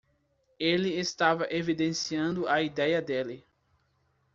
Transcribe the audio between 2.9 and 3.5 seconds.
dele.